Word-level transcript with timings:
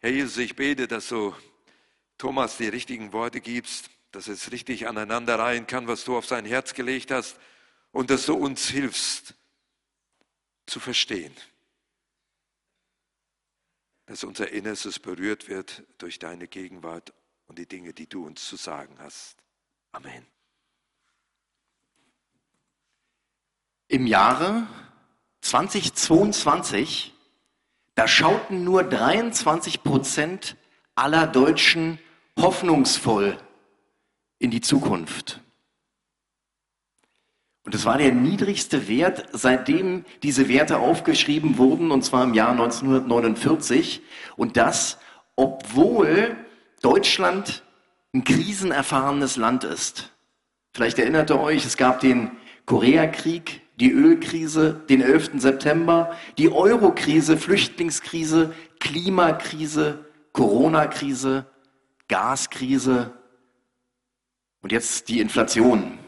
Herr 0.00 0.10
Jesus, 0.10 0.38
ich 0.38 0.56
bete, 0.56 0.88
dass 0.88 1.08
du 1.08 1.34
Thomas 2.16 2.56
die 2.56 2.68
richtigen 2.68 3.12
Worte 3.12 3.40
gibst, 3.40 3.90
dass 4.12 4.28
es 4.28 4.50
richtig 4.50 4.88
aneinander 4.88 5.38
reihen 5.38 5.66
kann, 5.66 5.86
was 5.86 6.04
du 6.04 6.16
auf 6.16 6.26
sein 6.26 6.46
Herz 6.46 6.72
gelegt 6.72 7.10
hast 7.10 7.38
und 7.92 8.10
dass 8.10 8.24
du 8.24 8.34
uns 8.34 8.68
hilfst 8.68 9.34
zu 10.66 10.80
verstehen, 10.80 11.34
dass 14.06 14.24
unser 14.24 14.50
Innerstes 14.50 14.98
berührt 14.98 15.48
wird 15.48 15.82
durch 15.98 16.18
deine 16.18 16.48
Gegenwart 16.48 17.12
und 17.46 17.58
die 17.58 17.66
Dinge, 17.66 17.92
die 17.92 18.08
du 18.08 18.24
uns 18.24 18.46
zu 18.46 18.56
sagen 18.56 18.96
hast. 19.00 19.36
Amen. 19.92 20.26
Im 23.88 24.06
Jahre 24.06 24.66
2022, 25.42 27.12
da 27.94 28.08
schauten 28.08 28.64
nur 28.64 28.82
23 28.82 29.82
Prozent 29.82 30.56
aller 30.94 31.26
Deutschen 31.26 31.98
hoffnungsvoll 32.38 33.36
in 34.38 34.50
die 34.50 34.60
Zukunft. 34.60 35.40
Und 37.64 37.74
es 37.74 37.84
war 37.84 37.98
der 37.98 38.12
niedrigste 38.12 38.88
Wert, 38.88 39.28
seitdem 39.32 40.04
diese 40.22 40.48
Werte 40.48 40.78
aufgeschrieben 40.78 41.58
wurden, 41.58 41.90
und 41.90 42.02
zwar 42.02 42.24
im 42.24 42.34
Jahr 42.34 42.52
1949. 42.52 44.00
Und 44.36 44.56
das, 44.56 44.98
obwohl 45.36 46.36
Deutschland 46.82 47.62
ein 48.12 48.24
krisenerfahrenes 48.24 49.36
Land 49.36 49.64
ist. 49.64 50.12
Vielleicht 50.72 50.98
erinnert 50.98 51.30
ihr 51.30 51.38
euch, 51.38 51.64
es 51.64 51.76
gab 51.76 52.00
den 52.00 52.32
Koreakrieg, 52.66 53.60
die 53.80 53.92
Ölkrise, 53.92 54.80
den 54.88 55.00
11. 55.00 55.32
September, 55.36 56.16
die 56.36 56.52
Eurokrise, 56.52 57.36
Flüchtlingskrise, 57.36 58.54
Klimakrise, 58.78 60.04
Corona-Krise, 60.32 61.46
Gaskrise 62.08 63.12
und 64.62 64.72
jetzt 64.72 65.08
die 65.08 65.20
Inflation. 65.20 65.98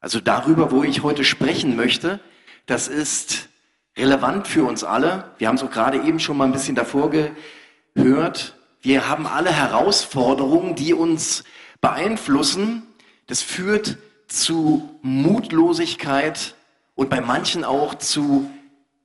Also 0.00 0.20
darüber, 0.20 0.70
wo 0.70 0.82
ich 0.82 1.02
heute 1.02 1.24
sprechen 1.24 1.76
möchte, 1.76 2.20
das 2.66 2.88
ist 2.88 3.48
relevant 3.96 4.48
für 4.48 4.64
uns 4.64 4.82
alle. 4.82 5.30
Wir 5.38 5.48
haben 5.48 5.56
es 5.56 5.62
auch 5.62 5.70
gerade 5.70 6.02
eben 6.02 6.18
schon 6.18 6.36
mal 6.36 6.46
ein 6.46 6.52
bisschen 6.52 6.74
davor 6.74 7.10
gehört. 7.10 8.56
Wir 8.80 9.08
haben 9.08 9.26
alle 9.26 9.52
Herausforderungen, 9.52 10.74
die 10.74 10.94
uns 10.94 11.44
beeinflussen. 11.80 12.82
Das 13.26 13.42
führt 13.42 13.98
zu 14.26 14.98
Mutlosigkeit 15.02 16.56
und 16.94 17.10
bei 17.10 17.20
manchen 17.20 17.64
auch 17.64 17.94
zu 17.94 18.50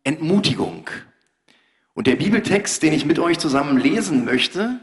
Entmutigung. 0.04 0.90
Und 1.94 2.08
der 2.08 2.16
Bibeltext, 2.16 2.84
den 2.84 2.94
ich 2.94 3.06
mit 3.06 3.20
euch 3.20 3.40
zusammen 3.40 3.78
lesen 3.78 4.24
möchte, 4.26 4.80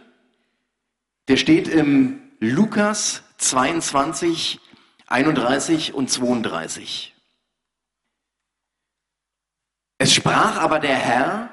der 1.29 1.37
steht 1.37 1.69
im 1.69 2.21
Lukas 2.41 3.23
22, 3.39 4.61
31 5.07 5.95
und 5.95 6.11
32. 6.11 7.15
Es 9.99 10.13
sprach 10.13 10.57
aber 10.57 10.81
der 10.81 10.97
Herr, 10.97 11.51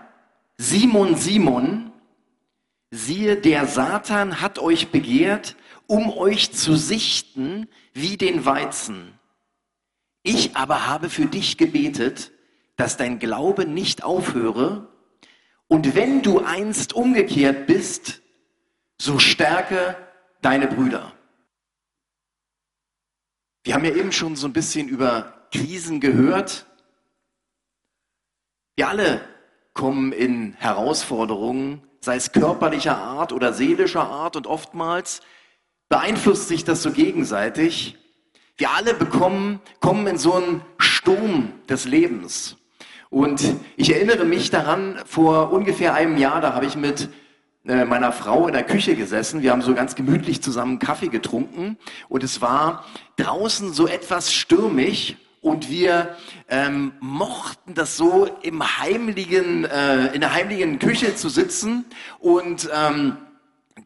Simon, 0.58 1.16
Simon, 1.16 1.92
siehe, 2.90 3.38
der 3.38 3.68
Satan 3.68 4.42
hat 4.42 4.60
euch 4.60 4.90
begehrt, 4.90 5.56
um 5.88 6.12
euch 6.12 6.52
zu 6.52 6.76
sichten 6.76 7.68
wie 7.94 8.18
den 8.18 8.46
Weizen. 8.46 9.18
Ich 10.24 10.56
aber 10.56 10.88
habe 10.88 11.10
für 11.10 11.26
dich 11.26 11.58
gebetet, 11.58 12.32
dass 12.76 12.98
dein 12.98 13.20
Glaube 13.20 13.66
nicht 13.66 14.04
aufhöre, 14.04 14.92
und 15.72 15.96
wenn 15.96 16.22
du 16.22 16.40
einst 16.40 16.92
umgekehrt 16.92 17.66
bist, 17.66 18.22
so 19.00 19.20
stärke 19.20 19.96
deine 20.42 20.68
Brüder. 20.68 21.14
Wir 23.64 23.76
haben 23.76 23.86
ja 23.86 23.96
eben 23.96 24.12
schon 24.12 24.36
so 24.36 24.48
ein 24.48 24.54
bisschen 24.54 24.90
über 24.90 25.48
Krisen 25.54 26.02
gehört. 26.02 26.66
Wir 28.76 28.90
alle 28.90 29.22
kommen 29.74 30.12
in 30.12 30.56
Herausforderungen, 30.56 31.82
sei 32.02 32.18
es 32.18 32.34
körperlicher 32.34 32.98
Art 32.98 33.32
oder 33.32 33.54
seelischer 33.54 34.10
Art 34.10 34.36
und 34.36 34.48
oftmals 34.48 35.22
beeinflusst 35.88 36.50
sich 36.50 36.66
das 36.66 36.84
so 36.84 36.92
gegenseitig. 36.92 37.98
Wir 38.62 38.70
alle 38.70 38.94
bekommen, 38.94 39.60
kommen 39.80 40.06
in 40.06 40.20
so 40.20 40.36
einen 40.36 40.62
Sturm 40.78 41.52
des 41.68 41.86
Lebens. 41.86 42.58
Und 43.10 43.56
ich 43.76 43.92
erinnere 43.92 44.24
mich 44.24 44.52
daran, 44.52 45.00
vor 45.08 45.52
ungefähr 45.52 45.96
einem 45.96 46.16
Jahr, 46.16 46.42
da 46.42 46.54
habe 46.54 46.68
ich 46.68 46.76
mit 46.76 47.10
äh, 47.66 47.86
meiner 47.86 48.12
Frau 48.12 48.46
in 48.46 48.54
der 48.54 48.62
Küche 48.62 48.96
gesessen. 48.96 49.42
Wir 49.42 49.50
haben 49.50 49.64
so 49.64 49.74
ganz 49.74 49.96
gemütlich 49.96 50.44
zusammen 50.44 50.78
Kaffee 50.78 51.08
getrunken 51.08 51.76
und 52.08 52.24
es 52.24 52.40
war 52.40 52.86
draußen 53.16 53.74
so 53.74 53.88
etwas 53.88 54.32
stürmig 54.32 55.18
und 55.42 55.72
wir 55.72 56.16
ähm, 56.48 56.92
mochten 57.00 57.74
das 57.74 57.98
so 57.98 58.30
im 58.44 58.62
heimlichen, 58.78 59.66
äh, 59.66 60.14
in 60.14 60.22
der 60.22 60.36
heimlichen 60.36 60.78
Küche 60.78 61.16
zu 61.16 61.30
sitzen 61.30 61.86
und 62.20 62.70
ähm, 62.72 63.18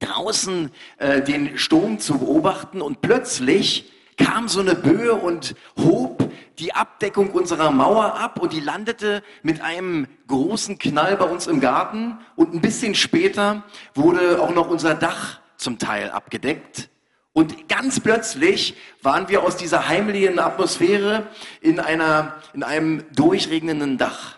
draußen 0.01 0.69
äh, 0.97 1.21
den 1.21 1.57
Sturm 1.57 1.99
zu 1.99 2.17
beobachten 2.17 2.81
und 2.81 2.99
plötzlich 2.99 3.93
kam 4.17 4.47
so 4.47 4.59
eine 4.59 4.75
Böe 4.75 5.13
und 5.13 5.55
hob 5.77 6.31
die 6.59 6.73
Abdeckung 6.73 7.31
unserer 7.31 7.71
Mauer 7.71 8.15
ab 8.15 8.39
und 8.39 8.53
die 8.53 8.59
landete 8.59 9.23
mit 9.43 9.61
einem 9.61 10.07
großen 10.27 10.77
Knall 10.77 11.17
bei 11.17 11.25
uns 11.25 11.47
im 11.47 11.59
Garten 11.59 12.17
und 12.35 12.53
ein 12.53 12.61
bisschen 12.61 12.95
später 12.95 13.63
wurde 13.93 14.41
auch 14.41 14.53
noch 14.53 14.69
unser 14.69 14.95
Dach 14.95 15.39
zum 15.57 15.79
Teil 15.79 16.11
abgedeckt. 16.11 16.89
Und 17.33 17.67
ganz 17.67 17.99
plötzlich 17.99 18.77
waren 19.01 19.27
wir 19.27 19.43
aus 19.43 19.57
dieser 19.57 19.89
heimlichen 19.89 20.39
Atmosphäre 20.39 21.27
in, 21.59 21.81
einer, 21.81 22.41
in 22.53 22.63
einem 22.63 23.03
durchregnenden 23.13 23.97
Dach. 23.97 24.37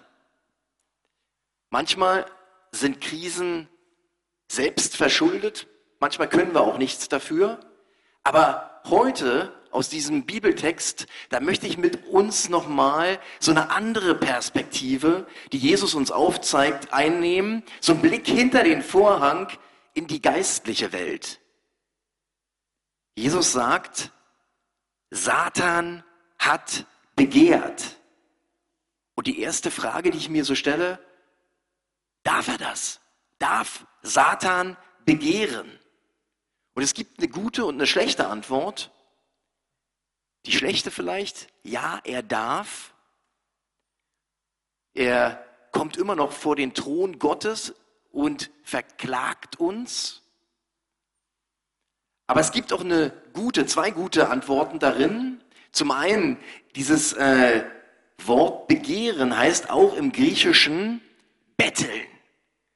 Manchmal 1.70 2.26
sind 2.72 3.00
Krisen 3.00 3.68
selbst 4.48 4.98
verschuldet, 4.98 5.68
manchmal 6.00 6.28
können 6.28 6.56
wir 6.56 6.62
auch 6.62 6.80
nichts 6.80 7.08
dafür. 7.08 7.60
Aber 8.24 8.82
heute 8.86 9.54
aus 9.78 9.90
diesem 9.90 10.26
Bibeltext, 10.26 11.06
da 11.30 11.40
möchte 11.40 11.68
ich 11.68 11.78
mit 11.78 12.08
uns 12.08 12.50
nochmal 12.50 13.20
so 13.40 13.52
eine 13.52 13.70
andere 13.70 14.16
Perspektive, 14.16 15.28
die 15.52 15.60
Jesus 15.60 15.94
uns 15.94 16.10
aufzeigt, 16.10 16.92
einnehmen. 16.94 17.62
So 17.80 17.94
einen 17.94 18.02
Blick 18.02 18.26
hinter 18.26 18.64
den 18.64 18.82
Vorhang 18.82 19.50
in 19.94 20.08
die 20.08 20.20
geistliche 20.20 20.94
Welt. 20.94 21.40
Jesus 23.16 23.52
sagt, 23.52 24.12
Satan 25.12 26.04
hat 26.40 26.88
begehrt. 27.16 27.98
Und 29.14 29.28
die 29.28 29.42
erste 29.42 29.70
Frage, 29.70 30.10
die 30.10 30.18
ich 30.18 30.30
mir 30.30 30.44
so 30.44 30.56
stelle, 30.56 31.00
darf 32.24 32.48
er 32.48 32.58
das? 32.58 33.00
Darf 33.38 33.86
Satan 34.02 34.76
begehren? 35.06 35.70
Und 36.74 36.82
es 36.82 36.96
gibt 36.96 37.20
eine 37.20 37.28
gute 37.28 37.64
und 37.66 37.76
eine 37.76 37.86
schlechte 37.86 38.26
Antwort. 38.26 38.92
Die 40.46 40.52
schlechte 40.52 40.92
vielleicht, 40.92 41.48
ja, 41.64 42.00
er 42.03 42.24
darf. 42.24 42.94
Er 44.94 45.44
kommt 45.72 45.98
immer 45.98 46.16
noch 46.16 46.31
vor 46.31 46.56
den 46.56 46.74
Thron 46.74 47.20
Gottes 47.20 47.74
und 48.12 48.50
verklagt 48.64 49.59
uns. 49.59 50.22
Aber 52.28 52.42
es 52.42 52.52
gibt 52.52 52.74
auch 52.74 52.81
eine 52.81 53.14
gute, 53.34 53.66
zwei 53.66 53.92
gute 53.92 54.30
Antworten 54.30 54.80
darin. 54.80 55.42
Zum 55.72 55.92
einen, 55.92 56.38
dieses 56.75 57.14
äh, 57.14 57.64
Wort 58.25 58.68
begehren 58.68 59.38
heißt 59.38 59.69
auch 59.69 59.96
im 59.96 60.12
Griechischen 60.12 61.02
betteln. 61.56 62.08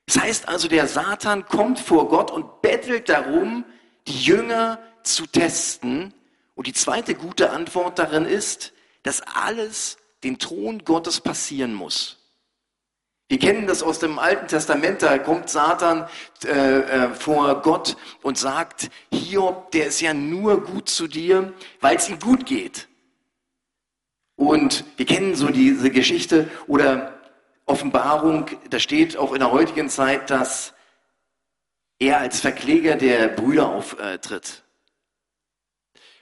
Das 0.05 0.22
heißt 0.22 0.47
also, 0.47 0.67
der 0.67 0.88
Satan 0.88 1.46
kommt 1.46 1.79
vor 1.79 2.08
Gott 2.08 2.31
und 2.31 2.61
bettelt 2.61 3.09
darum, 3.09 3.66
die 4.08 4.23
Jünger 4.23 4.79
zu 5.03 5.25
testen, 5.25 6.13
und 6.55 6.67
die 6.67 6.73
zweite 6.73 7.15
gute 7.15 7.51
Antwort 7.51 7.99
darin 7.99 8.25
ist, 8.25 8.73
dass 9.03 9.21
alles 9.21 9.97
den 10.23 10.37
Thron 10.37 10.83
Gottes 10.83 11.19
passieren 11.19 11.73
muss. 11.73 12.17
Wir 13.31 13.39
kennen 13.39 13.65
das 13.65 13.81
aus 13.81 13.99
dem 13.99 14.19
Alten 14.19 14.47
Testament, 14.47 15.01
da 15.01 15.17
kommt 15.17 15.49
Satan 15.49 16.05
äh, 16.43 16.49
äh, 16.49 17.13
vor 17.13 17.61
Gott 17.61 17.95
und 18.21 18.37
sagt, 18.37 18.89
Hiob, 19.13 19.71
der 19.71 19.85
ist 19.85 20.01
ja 20.01 20.13
nur 20.13 20.65
gut 20.65 20.89
zu 20.89 21.07
dir, 21.07 21.53
weil 21.79 21.95
es 21.95 22.09
ihm 22.09 22.19
gut 22.19 22.45
geht. 22.45 22.89
Und 24.35 24.83
wir 24.97 25.05
kennen 25.05 25.35
so 25.35 25.47
diese 25.47 25.91
Geschichte 25.91 26.49
oder 26.67 27.21
Offenbarung, 27.65 28.47
da 28.69 28.79
steht 28.79 29.15
auch 29.15 29.31
in 29.31 29.39
der 29.39 29.51
heutigen 29.51 29.87
Zeit, 29.87 30.29
dass 30.29 30.73
er 31.99 32.19
als 32.19 32.41
Verkläger 32.41 32.97
der 32.97 33.29
Brüder 33.29 33.69
auftritt. 33.69 34.63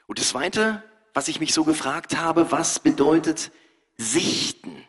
Und 0.10 0.18
das 0.18 0.30
Zweite, 0.30 0.82
was 1.14 1.28
ich 1.28 1.40
mich 1.40 1.54
so 1.54 1.64
gefragt 1.64 2.18
habe, 2.18 2.52
was 2.52 2.80
bedeutet 2.80 3.52
Sichten? 3.96 4.84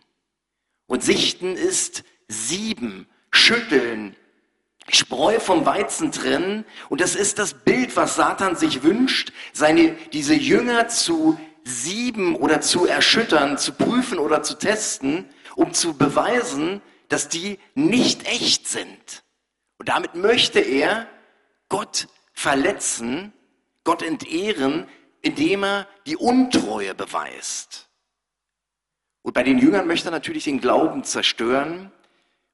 Und 0.87 1.05
Sichten 1.05 1.57
ist 1.57 2.05
sieben, 2.27 3.07
schütteln, 3.31 4.17
Spreu 4.89 5.39
vom 5.39 5.67
Weizen 5.67 6.11
trennen. 6.11 6.65
Und 6.89 7.03
das 7.03 7.17
ist 7.17 7.39
das 7.39 7.53
Bild, 7.53 7.97
was 7.97 8.17
Satan 8.17 8.57
sich 8.57 8.83
wünscht, 8.83 9.35
seine, 9.53 9.95
diese 10.15 10.35
Jünger 10.35 10.89
zu 10.89 11.39
sieben 11.65 12.35
oder 12.35 12.63
zu 12.63 12.87
erschüttern, 12.87 13.59
zu 13.59 13.73
prüfen 13.73 14.19
oder 14.19 14.43
zu 14.43 14.55
testen, 14.55 15.29
um 15.55 15.75
zu 15.75 15.99
beweisen, 15.99 16.81
dass 17.11 17.29
die 17.29 17.59
nicht 17.75 18.27
echt 18.27 18.67
sind. 18.67 19.23
Und 19.77 19.91
damit 19.91 20.15
möchte 20.15 20.61
er 20.61 21.07
Gott 21.69 22.09
verletzen, 22.33 23.35
Gott 23.85 24.03
entehren, 24.03 24.89
indem 25.23 25.65
er 25.65 25.87
die 26.07 26.17
Untreue 26.17 26.95
beweist. 26.95 27.89
Und 29.23 29.35
bei 29.35 29.43
den 29.43 29.59
Jüngern 29.59 29.87
möchte 29.87 30.09
er 30.09 30.13
natürlich 30.13 30.45
den 30.45 30.61
Glauben 30.61 31.05
zerstören, 31.05 31.93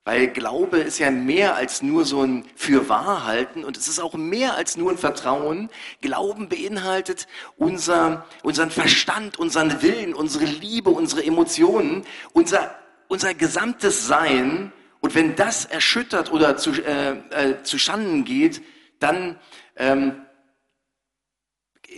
weil 0.05 0.29
Glaube 0.29 0.79
ist 0.79 1.01
ja 1.01 1.11
mehr 1.11 1.57
als 1.57 1.83
nur 1.83 2.05
so 2.05 2.23
ein 2.23 2.45
Fürwahrhalten 2.55 3.65
und 3.65 3.77
es 3.77 3.89
ist 3.89 3.99
auch 3.99 4.15
mehr 4.15 4.55
als 4.55 4.77
nur 4.77 4.93
ein 4.93 4.99
Vertrauen. 4.99 5.69
Glauben 6.01 6.49
beinhaltet 6.49 7.27
unser, 7.57 8.25
unseren 8.45 8.71
Verstand, 8.71 9.37
unseren 9.37 9.83
Willen, 9.83 10.15
unsere 10.15 10.45
Liebe, 10.45 10.91
unsere 10.91 11.25
Emotionen, 11.25 12.05
unser, 12.33 12.77
unser 13.09 13.35
gesamtes 13.35 14.07
Sein. 14.07 14.73
Und 15.01 15.17
wenn 15.17 15.35
das 15.35 15.65
erschüttert 15.65 16.33
oder 16.33 16.57
zu, 16.57 16.71
äh, 16.71 17.17
äh, 17.31 17.63
zu 17.65 17.77
Schanden 17.77 18.25
geht, 18.25 18.63
dann 19.01 19.39
ähm, 19.77 20.26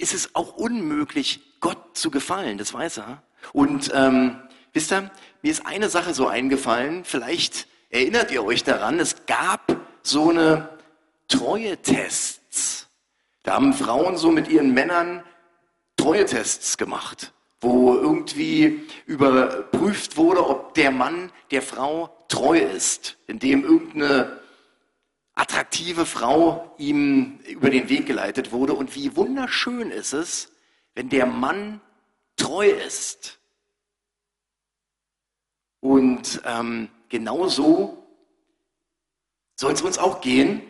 ist 0.01 0.15
es 0.15 0.35
auch 0.35 0.57
unmöglich, 0.57 1.41
Gott 1.61 1.97
zu 1.97 2.11
gefallen. 2.11 2.59
Das 2.59 2.73
weiß 2.73 2.99
er. 2.99 3.23
Und 3.53 3.91
ähm, 3.95 4.37
wisst 4.73 4.93
ihr, 4.93 5.11
mir 5.43 5.53
ist 5.53 5.67
eine 5.67 5.89
Sache 5.89 6.15
so 6.15 6.27
eingefallen. 6.29 7.05
Vielleicht 7.05 7.69
Erinnert 7.91 8.31
ihr 8.31 8.45
euch 8.45 8.65
daran? 8.65 9.01
Es 9.01 9.25
gab 9.25 9.75
so 10.03 10.29
eine 10.29 10.69
Treue-Tests. 11.29 12.87
Da 13.45 13.55
haben 13.55 13.73
Frauen 13.73 14.19
so 14.19 14.31
mit 14.31 14.49
ihren 14.49 14.75
Männern 14.75 15.23
Treue-Tests 15.97 16.77
gemacht, 16.77 17.33
wo 17.63 17.95
irgendwie 17.95 18.87
überprüft 19.07 20.19
wurde, 20.19 20.47
ob 20.47 20.75
der 20.75 20.91
Mann 20.91 21.33
der 21.51 21.63
Frau 21.63 22.15
treu 22.29 22.59
ist, 22.59 23.17
indem 23.27 23.65
irgendeine 23.65 24.39
attraktive 25.39 26.05
Frau 26.05 26.75
ihm 26.79 27.39
über 27.47 27.71
den 27.71 27.89
Weg 27.89 28.07
geleitet 28.07 28.51
wurde. 28.51 28.75
Und 28.75 28.97
wie 28.97 29.15
wunderschön 29.15 29.91
ist 29.91 30.13
es, 30.13 30.53
wenn 30.95 31.09
der 31.09 31.27
Mann 31.27 31.81
treu 32.37 32.69
ist. 32.69 33.39
Und 35.81 36.43
ähm, 36.45 36.89
genau 37.09 37.47
so 37.47 38.05
soll 39.55 39.73
es 39.73 39.83
uns 39.83 39.97
auch 39.99 40.21
gehen. 40.21 40.61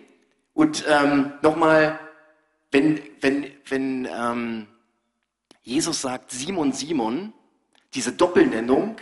Und 0.53 0.85
ähm, 0.87 1.33
nochmal, 1.41 1.99
wenn, 2.71 3.01
wenn, 3.23 3.51
wenn 3.69 4.07
ähm, 4.11 4.67
Jesus 5.63 6.03
sagt 6.03 6.31
Simon, 6.31 6.73
Simon, 6.73 7.33
diese 7.95 8.13
Doppelnennung 8.13 8.97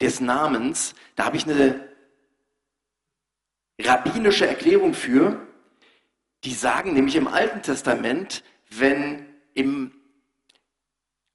des 0.00 0.20
Namens, 0.20 0.94
da 1.16 1.24
habe 1.24 1.36
ich 1.36 1.48
eine 1.48 1.87
rabbinische 3.80 4.46
Erklärung 4.46 4.94
für. 4.94 5.46
Die 6.44 6.54
sagen 6.54 6.92
nämlich 6.92 7.16
im 7.16 7.28
Alten 7.28 7.62
Testament, 7.62 8.44
wenn 8.70 9.26
im 9.54 9.92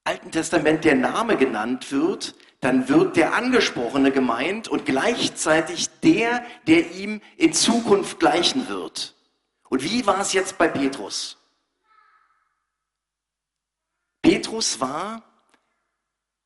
Alten 0.04 0.32
Testament 0.32 0.84
der 0.86 0.96
Name 0.96 1.38
genannt 1.38 1.92
wird, 1.92 2.36
dann 2.60 2.88
wird 2.88 3.18
der 3.18 3.34
Angesprochene 3.34 4.12
gemeint 4.12 4.68
und 4.68 4.86
gleichzeitig 4.86 5.90
der, 6.02 6.46
der 6.68 6.92
ihm 6.92 7.22
in 7.38 7.54
Zukunft 7.54 8.20
gleichen 8.20 8.70
wird. 8.70 9.16
Und 9.70 9.84
wie 9.84 10.06
war 10.06 10.20
es 10.22 10.34
jetzt 10.34 10.58
bei 10.58 10.68
Petrus? 10.68 11.38
Petrus 14.22 14.80
war, 14.80 15.24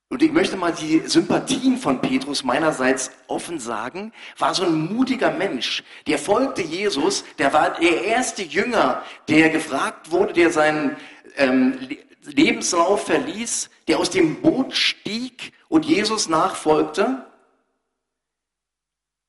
und 0.10 0.24
ich 0.24 0.32
möchte 0.32 0.58
mal 0.58 0.72
die 0.72 1.00
Sympathien 1.08 1.78
von 1.78 2.02
Petrus 2.02 2.44
meinerseits 2.44 3.12
offen 3.28 3.60
sagen, 3.60 4.14
war 4.38 4.54
so 4.56 4.64
ein 4.64 4.94
mutiger 4.94 5.32
Mensch. 5.32 5.84
Der 6.08 6.18
folgte 6.18 6.62
Jesus, 6.62 7.26
der 7.38 7.54
war 7.54 7.80
der 7.80 8.04
erste 8.04 8.44
Jünger, 8.44 9.04
der 9.28 9.50
gefragt 9.50 10.12
wurde, 10.12 10.34
der 10.34 10.52
seinen 10.52 10.98
ähm, 11.36 11.78
Lebenslauf 12.24 13.06
verließ, 13.06 13.70
der 13.88 14.00
aus 14.00 14.10
dem 14.10 14.42
Boot 14.42 14.76
stieg 14.76 15.54
und 15.70 15.86
Jesus 15.86 16.30
nachfolgte, 16.30 17.26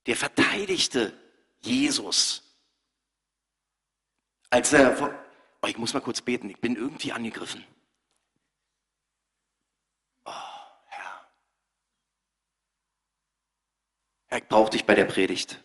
der 0.06 0.16
verteidigte 0.16 1.12
Jesus. 1.60 2.42
Als 4.50 4.72
er, 4.72 4.96
oh, 5.62 5.66
ich 5.66 5.76
muss 5.76 5.92
mal 5.92 6.00
kurz 6.00 6.22
beten, 6.22 6.48
ich 6.48 6.60
bin 6.60 6.76
irgendwie 6.76 7.12
angegriffen. 7.12 7.64
Oh, 10.24 10.32
Herr. 10.86 11.28
Herr, 14.28 14.38
ich 14.38 14.48
brauche 14.48 14.70
dich 14.70 14.84
bei 14.84 14.94
der 14.94 15.06
Predigt. 15.06 15.62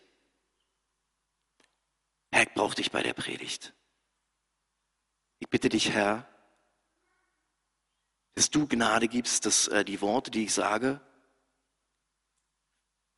Herr, 2.32 2.42
ich 2.42 2.54
brauche 2.54 2.74
dich 2.74 2.90
bei 2.90 3.02
der 3.02 3.14
Predigt. 3.14 3.74
Ich 5.38 5.48
bitte 5.48 5.68
dich, 5.68 5.90
Herr, 5.90 6.26
dass 8.34 8.50
du 8.50 8.66
Gnade 8.66 9.08
gibst, 9.08 9.46
dass 9.46 9.68
äh, 9.68 9.84
die 9.84 10.00
Worte, 10.00 10.30
die 10.30 10.44
ich 10.44 10.54
sage, 10.54 11.00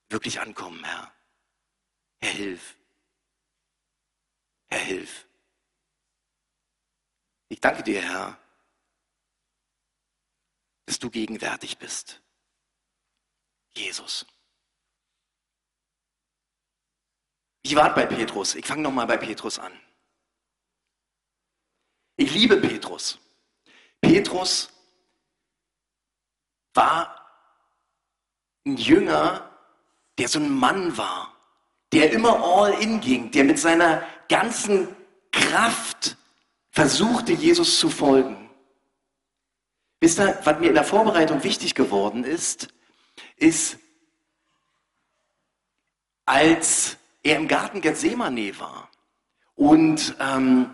wirklich 0.09 0.41
ankommen, 0.41 0.85
Herr. 0.85 1.13
Herr, 2.21 2.33
hilf. 2.33 2.77
Herr, 4.67 4.81
hilf. 4.81 5.27
Ich 7.49 7.61
danke 7.61 7.85
dir, 7.85 8.03
Herr, 8.03 8.39
dass 10.87 10.99
du 10.99 11.11
gegenwärtig 11.11 11.79
bist. 11.79 12.21
Jesus. 13.75 14.27
Wie 17.69 17.75
war 17.75 17.93
bei 17.93 18.07
Petrus? 18.07 18.55
Ich 18.55 18.65
fange 18.65 18.83
nochmal 18.83 19.09
bei 19.09 19.17
Petrus 19.17 19.59
an. 19.59 19.73
Ich 22.17 22.33
liebe 22.33 22.59
Petrus. 22.59 23.19
Petrus 24.01 24.71
war 26.75 27.27
ein 28.65 28.77
Jünger, 28.77 29.51
der 30.17 30.29
so 30.29 30.39
ein 30.39 30.49
Mann 30.49 30.97
war, 30.97 31.35
der 31.93 32.13
immer 32.13 32.41
all 32.41 32.73
in 32.81 33.01
ging, 33.01 33.33
der 33.33 33.43
mit 33.43 33.59
seiner 33.59 34.07
ganzen 34.29 34.95
Kraft 35.33 36.17
versuchte, 36.71 37.33
Jesus 37.33 37.81
zu 37.81 37.91
folgen. 37.91 38.49
Wisst 39.99 40.21
ihr, 40.21 40.39
was 40.45 40.61
mir 40.61 40.69
in 40.69 40.75
der 40.75 40.85
Vorbereitung 40.85 41.43
wichtig 41.43 41.75
geworden 41.75 42.23
ist, 42.23 42.69
ist, 43.37 43.79
als 46.27 46.97
er 47.27 47.37
im 47.37 47.49
Garten 47.49 47.81
Gethsemane 47.81 48.59
war 48.61 48.89
und 49.57 50.15
ähm, 50.21 50.71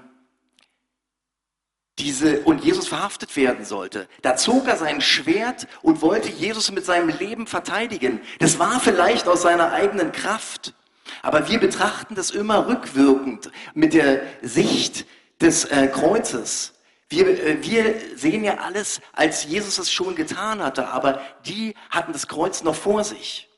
diese, 1.98 2.40
und 2.40 2.64
Jesus 2.64 2.88
verhaftet 2.88 3.36
werden 3.36 3.64
sollte. 3.64 4.08
Da 4.22 4.36
zog 4.36 4.66
er 4.66 4.76
sein 4.76 5.00
Schwert 5.00 5.66
und 5.82 6.02
wollte 6.02 6.30
Jesus 6.30 6.72
mit 6.72 6.84
seinem 6.84 7.08
Leben 7.08 7.46
verteidigen. 7.46 8.20
Das 8.38 8.58
war 8.58 8.80
vielleicht 8.80 9.28
aus 9.28 9.42
seiner 9.42 9.72
eigenen 9.72 10.12
Kraft. 10.12 10.74
Aber 11.22 11.48
wir 11.48 11.60
betrachten 11.60 12.14
das 12.14 12.30
immer 12.30 12.66
rückwirkend 12.66 13.50
mit 13.74 13.94
der 13.94 14.22
Sicht 14.40 15.06
des 15.40 15.64
äh, 15.66 15.88
Kreuzes. 15.88 16.74
Wir, 17.08 17.28
äh, 17.28 17.62
wir 17.62 17.94
sehen 18.16 18.42
ja 18.42 18.58
alles, 18.58 19.00
als 19.12 19.44
Jesus 19.44 19.78
es 19.78 19.92
schon 19.92 20.14
getan 20.14 20.62
hatte, 20.62 20.88
aber 20.88 21.20
die 21.46 21.74
hatten 21.90 22.12
das 22.12 22.26
Kreuz 22.26 22.62
noch 22.62 22.74
vor 22.74 23.04
sich. 23.04 23.51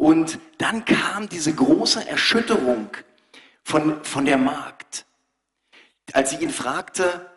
Und 0.00 0.40
dann 0.56 0.86
kam 0.86 1.28
diese 1.28 1.54
große 1.54 2.08
Erschütterung 2.08 2.88
von, 3.62 4.02
von 4.02 4.24
der 4.24 4.38
Magd, 4.38 5.04
als 6.14 6.30
sie 6.30 6.36
ihn 6.36 6.48
fragte, 6.48 7.30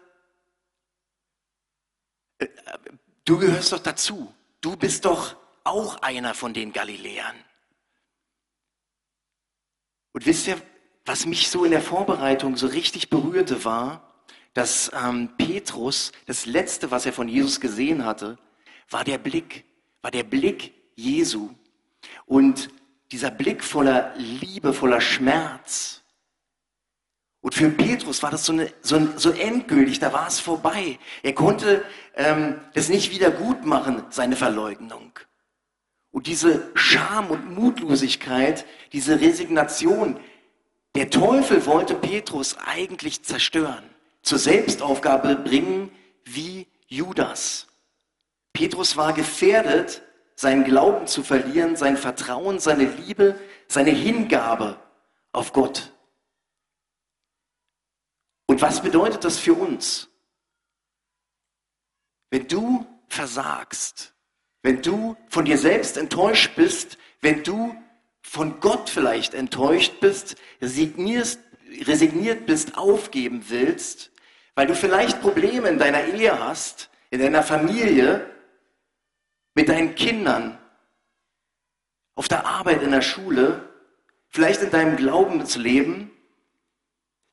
du 3.25 3.37
gehörst 3.37 3.73
doch 3.73 3.79
dazu. 3.79 4.33
Du 4.61 4.77
bist 4.77 5.03
doch 5.03 5.35
auch 5.65 5.97
einer 6.03 6.33
von 6.33 6.53
den 6.53 6.71
Galiläern. 6.71 7.35
Und 10.13 10.25
wisst 10.25 10.47
ihr, 10.47 10.61
was 11.03 11.25
mich 11.25 11.49
so 11.49 11.65
in 11.65 11.71
der 11.71 11.81
Vorbereitung 11.81 12.55
so 12.55 12.67
richtig 12.67 13.09
berührte, 13.09 13.65
war, 13.65 14.23
dass 14.53 14.89
ähm, 14.93 15.35
Petrus, 15.35 16.13
das 16.27 16.45
Letzte, 16.45 16.91
was 16.91 17.05
er 17.05 17.11
von 17.11 17.27
Jesus 17.27 17.59
gesehen 17.59 18.05
hatte, 18.05 18.37
war 18.89 19.03
der 19.03 19.17
Blick, 19.17 19.65
war 20.01 20.11
der 20.11 20.23
Blick 20.23 20.73
Jesu. 20.95 21.49
Und 22.25 22.69
dieser 23.11 23.31
Blick 23.31 23.63
voller 23.63 24.13
Liebe, 24.17 24.73
voller 24.73 25.01
Schmerz. 25.01 26.01
Und 27.41 27.53
für 27.53 27.69
Petrus 27.69 28.23
war 28.23 28.31
das 28.31 28.45
so, 28.45 28.53
eine, 28.53 28.71
so, 28.81 29.07
so 29.17 29.31
endgültig, 29.31 29.99
da 29.99 30.13
war 30.13 30.27
es 30.27 30.39
vorbei. 30.39 30.97
Er 31.21 31.33
konnte 31.33 31.83
ähm, 32.15 32.59
nicht 32.73 33.11
wieder 33.11 33.31
gut 33.31 33.65
machen, 33.65 34.03
seine 34.09 34.35
Verleugnung. 34.35 35.11
Und 36.11 36.27
diese 36.27 36.71
Scham 36.73 37.31
und 37.31 37.53
Mutlosigkeit, 37.53 38.65
diese 38.93 39.19
Resignation, 39.19 40.19
Der 40.95 41.09
Teufel 41.09 41.65
wollte 41.65 41.95
Petrus 41.95 42.55
eigentlich 42.67 43.23
zerstören, 43.23 43.83
zur 44.21 44.37
Selbstaufgabe 44.37 45.35
bringen 45.35 45.91
wie 46.23 46.67
Judas. 46.87 47.67
Petrus 48.53 48.95
war 48.95 49.13
gefährdet, 49.13 50.03
seinen 50.35 50.63
Glauben 50.63 51.07
zu 51.07 51.23
verlieren, 51.23 51.75
sein 51.75 51.97
Vertrauen, 51.97 52.59
seine 52.59 52.85
Liebe, 52.85 53.39
seine 53.67 53.91
Hingabe 53.91 54.79
auf 55.31 55.53
Gott. 55.53 55.91
Und 58.47 58.61
was 58.61 58.81
bedeutet 58.81 59.23
das 59.23 59.39
für 59.39 59.53
uns? 59.53 60.09
Wenn 62.29 62.47
du 62.47 62.85
versagst, 63.07 64.13
wenn 64.63 64.81
du 64.81 65.15
von 65.27 65.45
dir 65.45 65.57
selbst 65.57 65.97
enttäuscht 65.97 66.55
bist, 66.55 66.97
wenn 67.21 67.43
du 67.43 67.75
von 68.21 68.59
Gott 68.59 68.89
vielleicht 68.89 69.33
enttäuscht 69.33 69.99
bist, 69.99 70.35
resigniert 70.61 71.37
bist, 72.45 72.77
aufgeben 72.77 73.45
willst, 73.49 74.11
weil 74.55 74.67
du 74.67 74.75
vielleicht 74.75 75.21
Probleme 75.21 75.69
in 75.69 75.77
deiner 75.77 76.05
Ehe 76.05 76.39
hast, 76.39 76.89
in 77.09 77.19
deiner 77.19 77.43
Familie, 77.43 78.29
mit 79.55 79.69
deinen 79.69 79.95
Kindern, 79.95 80.57
auf 82.15 82.27
der 82.27 82.45
Arbeit, 82.45 82.83
in 82.83 82.91
der 82.91 83.01
Schule, 83.01 83.69
vielleicht 84.29 84.61
in 84.61 84.71
deinem 84.71 84.97
Glaubensleben, 84.97 86.11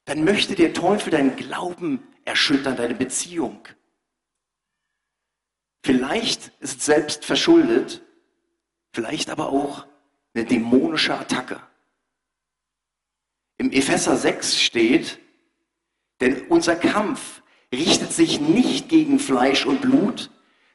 dann 0.05 0.25
möchte 0.25 0.55
der 0.55 0.73
Teufel 0.73 1.11
deinen 1.11 1.37
Glauben 1.37 2.03
erschüttern, 2.25 2.77
deine 2.77 2.95
Beziehung. 2.95 3.67
Vielleicht 5.83 6.49
ist 6.61 6.79
es 6.79 6.87
selbst 6.87 7.25
verschuldet, 7.25 8.03
vielleicht 8.93 9.31
aber 9.31 9.49
auch 9.49 9.87
eine 10.35 10.45
dämonische 10.45 11.15
Attacke. 11.15 11.61
Im 13.57 13.73
Epheser 13.73 14.17
6 14.17 14.61
steht, 14.61 15.19
denn 16.21 16.47
unser 16.49 16.77
Kampf 16.77 17.43
richtet 17.73 18.12
sich 18.12 18.41
nicht 18.41 18.89
gegen 18.89 19.19
Fleisch 19.19 19.65
und 19.65 19.81
Blut, 19.81 20.31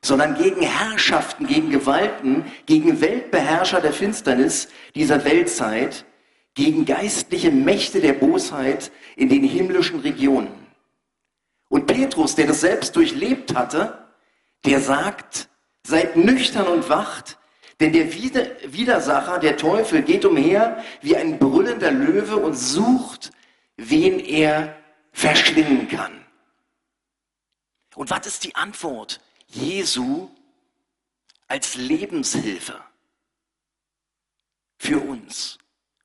sondern 0.05 0.35
gegen 0.35 0.61
Herrschaften, 0.61 1.47
gegen 1.47 1.71
Gewalten, 1.71 2.45
gegen 2.67 3.01
Weltbeherrscher 3.01 3.81
der 3.81 3.91
Finsternis 3.91 4.67
dieser 4.93 5.25
Weltzeit, 5.25 6.05
gegen 6.53 6.85
geistliche 6.85 7.49
Mächte 7.49 8.01
der 8.01 8.13
Bosheit 8.13 8.91
in 9.15 9.29
den 9.29 9.43
himmlischen 9.43 10.01
Regionen. 10.01 10.67
Und 11.69 11.87
Petrus, 11.87 12.35
der 12.35 12.45
das 12.45 12.61
selbst 12.61 12.95
durchlebt 12.95 13.55
hatte, 13.55 13.97
der 14.63 14.79
sagt, 14.79 15.49
seid 15.83 16.15
nüchtern 16.15 16.67
und 16.67 16.87
wacht, 16.87 17.39
denn 17.79 17.91
der 17.91 18.13
Widersacher, 18.13 19.39
der 19.39 19.57
Teufel, 19.57 20.03
geht 20.03 20.23
umher 20.23 20.83
wie 21.01 21.17
ein 21.17 21.39
brüllender 21.39 21.91
Löwe 21.91 22.37
und 22.37 22.53
sucht, 22.53 23.31
wen 23.75 24.19
er 24.19 24.77
verschlingen 25.11 25.87
kann. 25.87 26.13
Und 27.95 28.11
was 28.11 28.27
ist 28.27 28.43
die 28.43 28.55
Antwort 28.55 29.19
Jesu 29.55 30.29
als 31.47 31.75
Lebenshilfe 31.75 32.83
für 34.77 34.99
uns? 34.99 35.57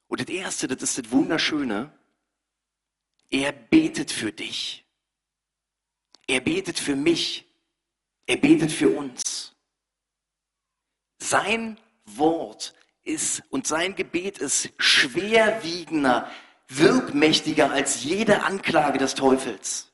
Und 0.09 0.21
das 0.21 0.29
Erste, 0.29 0.69
das 0.69 0.83
ist 0.83 0.99
das 0.99 1.13
Wunderschöne, 1.13 1.93
er 3.31 3.53
betet 3.53 4.11
für 4.11 4.33
dich. 4.33 4.85
Er 6.27 6.41
betet 6.41 6.79
für 6.79 6.97
mich. 6.97 7.47
Er 8.27 8.37
betet 8.37 8.73
für 8.73 8.91
uns. 8.91 9.55
Sein 11.19 11.79
Wort 12.05 12.75
ist 13.03 13.43
und 13.51 13.67
sein 13.67 13.95
Gebet 13.95 14.39
ist 14.39 14.71
schwerwiegender, 14.79 16.31
wirkmächtiger 16.69 17.71
als 17.71 18.05
jede 18.05 18.43
Anklage 18.45 18.99
des 18.99 19.15
Teufels. 19.15 19.93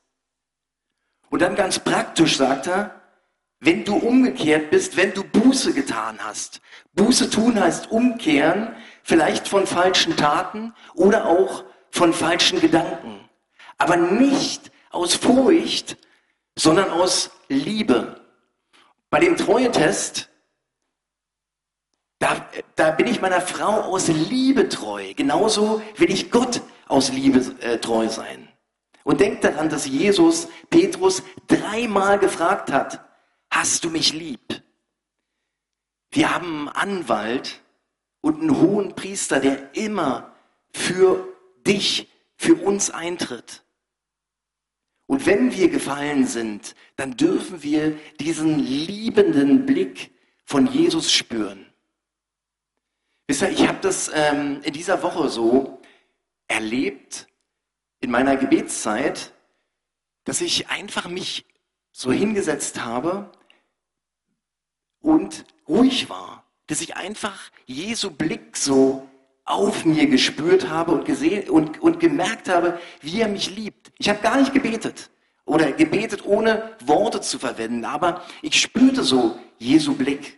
Und 1.29 1.41
dann 1.41 1.55
ganz 1.55 1.79
praktisch 1.79 2.37
sagt 2.37 2.67
er, 2.67 3.06
wenn 3.59 3.83
du 3.83 3.95
umgekehrt 3.95 4.69
bist, 4.69 4.97
wenn 4.97 5.13
du 5.13 5.23
Buße 5.23 5.73
getan 5.73 6.19
hast. 6.21 6.61
Buße 6.93 7.29
tun 7.29 7.59
heißt 7.59 7.91
umkehren, 7.91 8.75
vielleicht 9.03 9.47
von 9.47 9.65
falschen 9.65 10.15
Taten 10.15 10.73
oder 10.93 11.25
auch 11.25 11.63
von 11.89 12.13
falschen 12.13 12.59
Gedanken. 12.61 13.27
Aber 13.77 13.97
nicht 13.97 14.71
aus 14.91 15.15
Furcht, 15.15 15.97
sondern 16.55 16.89
aus 16.89 17.31
Liebe. 17.47 18.21
Bei 19.09 19.19
dem 19.19 19.37
Treuetest, 19.37 20.29
da, 22.19 22.47
da 22.75 22.91
bin 22.91 23.07
ich 23.07 23.21
meiner 23.21 23.41
Frau 23.41 23.81
aus 23.81 24.07
Liebe 24.07 24.69
treu. 24.69 25.13
Genauso 25.15 25.81
will 25.97 26.11
ich 26.11 26.31
Gott 26.31 26.61
aus 26.87 27.11
Liebe 27.11 27.39
äh, 27.61 27.77
treu 27.77 28.09
sein. 28.09 28.47
Und 29.03 29.21
denkt 29.21 29.43
daran, 29.43 29.69
dass 29.69 29.87
Jesus 29.87 30.49
Petrus 30.69 31.23
dreimal 31.47 32.19
gefragt 32.19 32.71
hat, 32.71 33.06
hast 33.57 33.83
du 33.83 33.89
mich 33.89 34.13
lieb? 34.13 34.61
Wir 36.11 36.33
haben 36.33 36.69
einen 36.69 36.99
Anwalt 36.99 37.61
und 38.21 38.39
einen 38.39 38.61
hohen 38.61 38.93
Priester, 38.95 39.39
der 39.39 39.75
immer 39.75 40.31
für 40.71 41.27
dich, 41.65 42.07
für 42.35 42.53
uns 42.53 42.91
eintritt. 42.91 43.63
Und 45.07 45.25
wenn 45.25 45.51
wir 45.55 45.69
gefallen 45.69 46.27
sind, 46.27 46.75
dann 46.97 47.17
dürfen 47.17 47.63
wir 47.63 47.97
diesen 48.19 48.59
liebenden 48.59 49.65
Blick 49.65 50.11
von 50.45 50.67
Jesus 50.67 51.11
spüren. 51.11 51.65
Wisst 53.25 53.41
ihr, 53.41 53.49
ich 53.49 53.67
habe 53.67 53.79
das 53.81 54.11
ähm, 54.13 54.61
in 54.61 54.73
dieser 54.73 55.01
Woche 55.01 55.29
so 55.29 55.81
erlebt, 56.47 57.27
in 58.01 58.11
meiner 58.11 58.37
Gebetszeit, 58.37 59.33
dass 60.25 60.41
ich 60.41 60.69
einfach 60.69 61.09
mich 61.09 61.45
so 61.91 62.11
hingesetzt 62.11 62.85
habe 62.85 63.31
und 65.01 65.45
ruhig 65.67 66.09
war. 66.09 66.43
Dass 66.67 66.81
ich 66.81 66.95
einfach 66.95 67.51
Jesu 67.65 68.11
Blick 68.11 68.57
so 68.57 69.07
auf 69.45 69.85
mir 69.85 70.07
gespürt 70.07 70.69
habe 70.69 70.91
und 70.91 71.05
gesehen 71.05 71.49
und, 71.49 71.81
und 71.81 71.99
gemerkt 71.99 72.49
habe, 72.49 72.79
wie 73.01 73.21
er 73.21 73.29
mich 73.29 73.55
liebt. 73.55 73.91
Ich 73.97 74.09
habe 74.09 74.19
gar 74.19 74.37
nicht 74.37 74.53
gebetet 74.53 75.09
oder 75.45 75.71
gebetet, 75.71 76.25
ohne 76.25 76.75
Worte 76.85 77.21
zu 77.21 77.39
verwenden, 77.39 77.85
aber 77.85 78.23
ich 78.41 78.59
spürte 78.59 79.03
so 79.03 79.39
Jesu 79.57 79.95
Blick. 79.95 80.37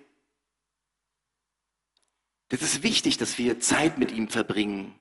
Das 2.50 2.62
ist 2.62 2.84
wichtig, 2.84 3.18
dass 3.18 3.38
wir 3.40 3.60
Zeit 3.60 3.98
mit 3.98 4.12
ihm 4.12 4.28
verbringen, 4.28 4.94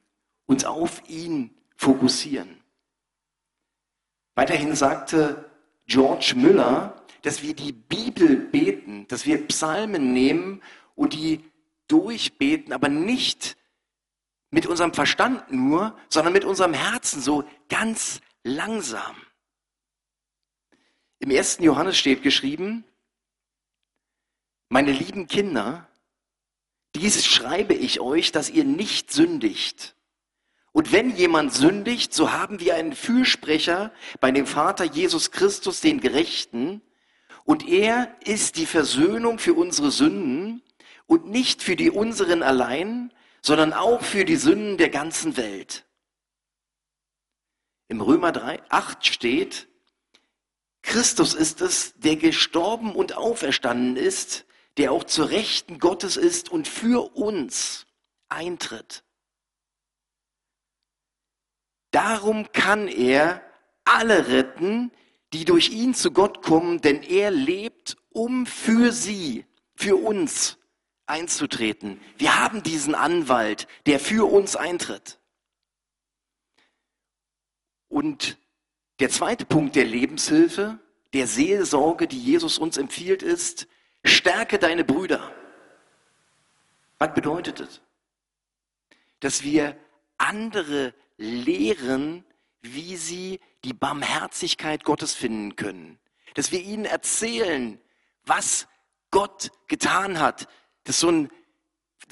uns 0.47 0.65
auf 0.65 1.03
ihn 1.09 1.55
fokussieren. 1.77 2.63
Weiterhin 4.35 4.75
sagte 4.75 5.51
George 5.87 6.35
Müller, 6.37 6.98
dass 7.23 7.43
wir 7.43 7.55
die 7.55 7.73
Bibel 7.73 8.37
beten, 8.37 9.07
dass 9.09 9.27
wir 9.27 9.47
Psalmen 9.49 10.13
nehmen 10.13 10.63
und 10.95 11.15
die 11.15 11.45
durchbeten, 11.89 12.73
aber 12.73 12.89
nicht 12.89 13.57
mit 14.51 14.67
unserem 14.67 14.95
Verstand 14.95 15.51
nur, 15.53 15.97
sondern 16.09 16.33
mit 16.33 16.45
unserem 16.45 16.75
Herzen 16.75 17.21
so 17.21 17.45
ganz 17.69 18.21
langsam. 18.43 19.17
Im 21.19 21.31
ersten 21.31 21.65
Johannes 21.65 21.99
steht 21.99 22.23
geschrieben, 22.23 22.85
meine 24.69 24.93
lieben 24.93 25.27
Kinder, 25.27 25.89
dies 26.95 27.27
schreibe 27.27 27.75
ich 27.75 28.01
euch, 28.01 28.33
dass 28.33 28.51
ihr 28.51 28.65
nicht 28.65 29.13
sündigt. 29.13 29.97
Und 30.73 30.93
wenn 30.93 31.17
jemand 31.17 31.53
sündigt, 31.53 32.15
so 32.15 32.33
haben 32.33 32.61
wir 32.61 32.75
einen 32.77 32.93
Fürsprecher 32.93 33.93
bei 34.21 34.31
dem 34.31 34.47
Vater 34.47 34.85
Jesus 34.85 35.31
Christus, 35.31 35.81
den 35.81 36.01
Gerechten. 36.01 36.83
Und 37.49 37.67
er 37.67 38.15
ist 38.27 38.57
die 38.57 38.67
Versöhnung 38.67 39.39
für 39.39 39.55
unsere 39.55 39.91
Sünden 39.91 40.63
und 41.07 41.31
nicht 41.31 41.63
für 41.63 41.77
die 41.77 41.91
unseren 41.91 42.43
allein, 42.43 43.11
sondern 43.41 43.73
auch 43.73 44.03
für 44.03 44.27
die 44.27 44.37
Sünden 44.37 44.77
der 44.77 44.91
ganzen 44.91 45.39
Welt. 45.39 45.87
Im 47.89 48.03
Römer 48.03 48.33
3, 48.33 48.63
8 48.69 49.07
steht, 49.07 49.67
Christus 50.83 51.33
ist 51.33 51.63
es, 51.63 51.95
der 51.97 52.17
gestorben 52.17 52.95
und 52.95 53.17
auferstanden 53.17 53.97
ist, 53.97 54.45
der 54.77 54.93
auch 54.93 55.05
zur 55.05 55.31
Rechten 55.31 55.79
Gottes 55.79 56.19
ist 56.19 56.51
und 56.51 56.69
für 56.69 57.17
uns 57.17 57.87
eintritt. 58.29 59.05
Darum 61.93 62.53
kann 62.53 62.89
er 62.89 63.41
alle 63.85 64.29
retten, 64.29 64.93
die 65.33 65.45
durch 65.45 65.71
ihn 65.71 65.95
zu 65.95 66.11
Gott 66.11 66.43
kommen, 66.43 66.81
denn 66.81 67.03
er 67.03 67.31
lebt, 67.31 67.97
um 68.11 68.47
für 68.47 68.93
sie, 68.93 69.45
für 69.75 69.97
uns 69.97 70.59
einzutreten. 71.07 72.01
Wir 72.17 72.39
haben 72.43 72.63
diesen 72.63 72.95
Anwalt, 72.95 73.67
der 73.87 74.01
für 74.01 74.31
uns 74.31 74.57
eintritt. 74.57 75.19
Und 77.89 78.37
der 79.01 79.11
zweite 79.11 79.45
Punkt 79.45 79.77
der 79.77 79.85
Lebenshilfe, 79.85 80.79
der 81.13 81.27
Seelsorge, 81.27 82.07
die 82.07 82.21
Jesus 82.21 82.59
uns 82.59 82.77
empfiehlt, 82.77 83.23
ist, 83.23 83.67
stärke 84.05 84.59
deine 84.59 84.85
Brüder. 84.85 85.33
Was 86.99 87.15
bedeutet 87.15 87.61
es? 87.61 87.81
Dass 89.21 89.43
wir 89.43 89.77
andere 90.19 90.95
lehren, 91.17 92.25
wie 92.63 92.97
sie 92.97 93.41
die 93.65 93.73
Barmherzigkeit 93.73 94.85
Gottes 94.85 95.15
finden 95.15 95.57
können. 95.57 95.99
Dass 96.35 96.53
wir 96.53 96.61
ihnen 96.61 96.85
erzählen, 96.85 97.81
was 98.25 98.67
Gott 99.11 99.51
getan 99.67 100.21
hat. 100.21 100.49
Das 100.85 100.97
ist 100.97 101.01
so 101.01 101.11
ein, 101.11 101.31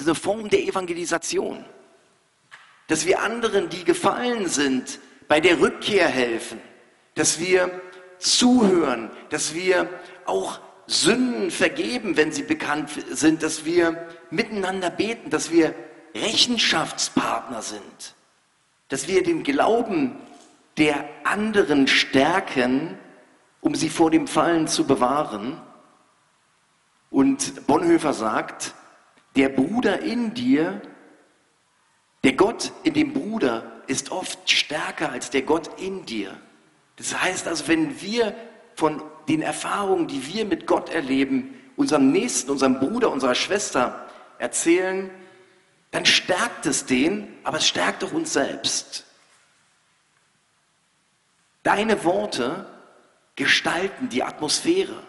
eine 0.01 0.15
Form 0.15 0.49
der 0.49 0.63
Evangelisation. 0.63 1.65
Dass 2.89 3.07
wir 3.07 3.23
anderen, 3.23 3.69
die 3.69 3.85
gefallen 3.85 4.49
sind, 4.49 5.01
bei 5.29 5.41
der 5.41 5.61
Rückkehr 5.61 6.09
helfen. 6.09 6.61
Dass 7.15 7.41
wir 7.41 7.83
zuhören, 8.19 9.11
dass 9.31 9.55
wir 9.55 9.89
auch 10.25 10.61
Sünden 10.87 11.51
vergeben, 11.51 12.17
wenn 12.17 12.33
sie 12.33 12.43
bekannt 12.43 12.91
sind, 13.11 13.43
dass 13.43 13.65
wir 13.65 14.09
miteinander 14.31 14.91
beten, 14.91 15.31
dass 15.31 15.51
wir 15.51 15.75
Rechenschaftspartner 16.15 17.61
sind, 17.63 18.15
dass 18.89 19.09
wir 19.09 19.23
den 19.23 19.43
Glauben 19.43 20.21
der 20.79 21.09
anderen 21.25 21.87
stärken, 21.89 22.99
um 23.61 23.75
sie 23.75 23.89
vor 23.89 24.11
dem 24.11 24.27
Fallen 24.27 24.69
zu 24.69 24.87
bewahren. 24.87 25.61
Und 27.11 27.67
Bonhoeffer 27.67 28.13
sagt, 28.13 28.75
der 29.37 29.49
Bruder 29.49 30.01
in 30.01 30.35
dir, 30.35 30.83
der 32.25 32.35
Gott 32.35 32.73
in 32.83 32.95
dem 32.95 33.13
Bruder 33.13 33.83
ist 33.87 34.11
oft 34.11 34.51
stärker 34.51 35.13
als 35.13 35.31
der 35.31 35.43
Gott 35.43 35.81
in 35.81 36.05
dir. 36.07 36.37
Das 36.97 37.21
heißt 37.21 37.47
also, 37.47 37.69
wenn 37.69 38.01
wir 38.01 38.35
von 38.75 39.03
den 39.29 39.43
Erfahrungen, 39.43 40.09
die 40.09 40.27
wir 40.35 40.45
mit 40.45 40.67
Gott 40.67 40.91
erleben, 40.91 41.55
unserem 41.77 42.11
Nächsten, 42.11 42.51
unserem 42.51 42.81
Bruder, 42.81 43.11
unserer 43.11 43.35
Schwester 43.35 44.07
erzählen, 44.39 45.11
dann 45.91 46.05
stärkt 46.05 46.67
es 46.67 46.85
den, 46.87 47.29
aber 47.45 47.59
es 47.59 47.67
stärkt 47.67 48.05
auch 48.05 48.13
uns 48.13 48.33
selbst. 48.33 49.06
Deine 51.67 52.05
Worte 52.05 52.65
gestalten 53.35 54.09
die 54.09 54.23
Atmosphäre. 54.23 55.03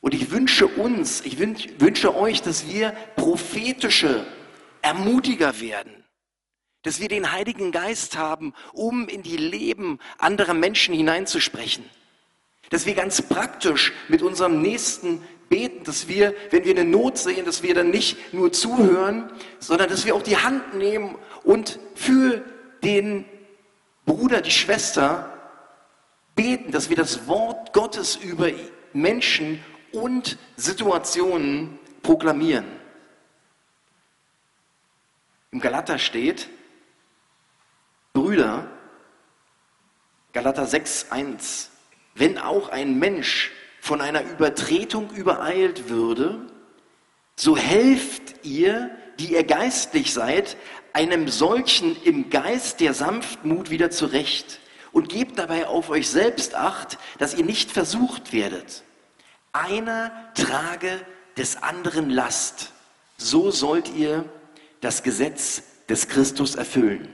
Und 0.00 0.14
ich 0.14 0.30
wünsche 0.30 0.68
uns, 0.68 1.20
ich 1.22 1.40
wünsche 1.40 2.14
euch, 2.14 2.42
dass 2.42 2.68
wir 2.68 2.92
prophetische 3.16 4.24
Ermutiger 4.82 5.60
werden. 5.60 6.04
Dass 6.84 7.00
wir 7.00 7.08
den 7.08 7.32
Heiligen 7.32 7.72
Geist 7.72 8.16
haben, 8.16 8.54
um 8.72 9.08
in 9.08 9.24
die 9.24 9.36
Leben 9.36 9.98
anderer 10.18 10.54
Menschen 10.54 10.94
hineinzusprechen. 10.94 11.84
Dass 12.70 12.86
wir 12.86 12.94
ganz 12.94 13.20
praktisch 13.20 13.92
mit 14.06 14.22
unserem 14.22 14.62
Nächsten 14.62 15.24
beten, 15.48 15.82
dass 15.82 16.06
wir, 16.06 16.36
wenn 16.50 16.64
wir 16.66 16.70
eine 16.70 16.84
Not 16.84 17.18
sehen, 17.18 17.44
dass 17.44 17.64
wir 17.64 17.74
dann 17.74 17.90
nicht 17.90 18.32
nur 18.32 18.52
zuhören, 18.52 19.28
sondern 19.58 19.88
dass 19.88 20.06
wir 20.06 20.14
auch 20.14 20.22
die 20.22 20.36
Hand 20.36 20.74
nehmen 20.74 21.18
und 21.42 21.80
für 21.96 22.44
den 22.84 23.24
Bruder, 24.06 24.40
die 24.40 24.52
Schwester 24.52 25.34
beten, 26.38 26.70
dass 26.70 26.88
wir 26.88 26.96
das 26.96 27.26
Wort 27.26 27.72
Gottes 27.72 28.14
über 28.14 28.48
Menschen 28.92 29.60
und 29.90 30.38
Situationen 30.56 31.80
proklamieren. 32.00 32.64
Im 35.50 35.58
Galater 35.58 35.98
steht, 35.98 36.48
Brüder, 38.12 38.70
Galater 40.32 40.66
6, 40.66 41.10
1, 41.10 41.72
wenn 42.14 42.38
auch 42.38 42.68
ein 42.68 43.00
Mensch 43.00 43.50
von 43.80 44.00
einer 44.00 44.22
Übertretung 44.22 45.10
übereilt 45.10 45.88
würde, 45.88 46.46
so 47.34 47.56
helft 47.56 48.46
ihr, 48.46 48.90
die 49.18 49.32
ihr 49.32 49.42
geistlich 49.42 50.14
seid, 50.14 50.56
einem 50.92 51.26
solchen 51.26 52.00
im 52.04 52.30
Geist 52.30 52.78
der 52.78 52.94
Sanftmut 52.94 53.70
wieder 53.70 53.90
zurecht 53.90 54.60
und 54.92 55.08
gebt 55.08 55.38
dabei 55.38 55.66
auf 55.66 55.90
euch 55.90 56.08
selbst 56.08 56.54
acht, 56.54 56.98
dass 57.18 57.34
ihr 57.34 57.44
nicht 57.44 57.70
versucht 57.70 58.32
werdet. 58.32 58.84
Einer 59.52 60.12
trage 60.34 61.00
des 61.36 61.62
anderen 61.62 62.10
Last. 62.10 62.72
So 63.16 63.50
sollt 63.50 63.94
ihr 63.94 64.24
das 64.80 65.02
Gesetz 65.02 65.62
des 65.88 66.08
Christus 66.08 66.54
erfüllen. 66.54 67.08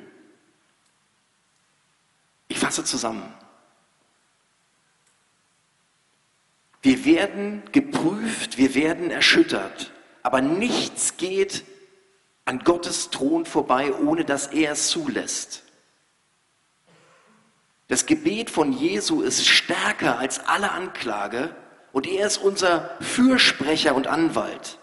Ich 2.48 2.58
fasse 2.58 2.84
zusammen. 2.84 3.32
Wir 6.82 7.04
werden 7.06 7.62
geprüft, 7.72 8.58
wir 8.58 8.74
werden 8.74 9.10
erschüttert, 9.10 9.92
aber 10.22 10.42
nichts 10.42 11.16
geht 11.16 11.64
an 12.44 12.58
Gottes 12.58 13.08
Thron 13.08 13.46
vorbei, 13.46 13.94
ohne 13.94 14.26
dass 14.26 14.48
er 14.48 14.72
es 14.72 14.88
zulässt. 14.88 15.62
Das 17.88 18.06
Gebet 18.06 18.50
von 18.50 18.72
Jesu 18.72 19.20
ist 19.22 19.46
stärker 19.46 20.18
als 20.18 20.40
alle 20.40 20.72
Anklage 20.72 21.54
und 21.92 22.06
er 22.06 22.26
ist 22.26 22.38
unser 22.38 22.96
Fürsprecher 23.00 23.94
und 23.94 24.06
Anwalt. 24.06 24.78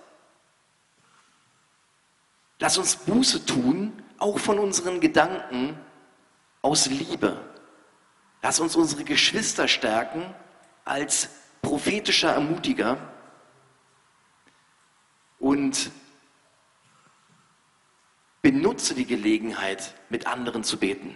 Lass 2.60 2.78
uns 2.78 2.96
Buße 2.96 3.46
tun, 3.46 4.04
auch 4.20 4.38
von 4.38 4.60
unseren 4.60 5.00
Gedanken 5.00 5.78
aus 6.62 6.86
Liebe. 6.86 7.44
Lass 8.44 8.60
uns 8.60 8.76
unsere 8.76 9.04
Geschwister 9.04 9.68
stärken 9.68 10.34
als 10.86 11.30
prophetischer 11.62 12.34
Ermutiger 12.34 12.98
und 15.40 15.92
benutze 18.42 18.96
die 18.96 19.06
Gelegenheit, 19.06 19.96
mit 20.10 20.28
anderen 20.28 20.64
zu 20.64 20.78
beten. 20.78 21.16